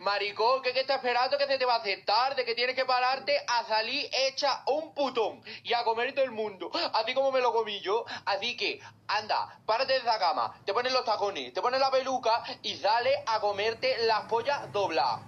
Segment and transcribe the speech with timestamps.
[0.00, 2.44] Maricón, ¿qué, qué estás esperando que se te va a hacer tarde?
[2.44, 6.70] Que tienes que pararte a salir hecha un putón y a comer todo el mundo.
[6.94, 8.04] Así como me lo comí yo.
[8.24, 12.42] Así que, anda, párate de esa cama, te pones los tacones, te pones la peluca
[12.62, 15.20] y sale a comerte las pollas dobladas.